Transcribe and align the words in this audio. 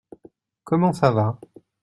Comment 0.63 0.93
ça 0.93 1.11
va? 1.11 1.39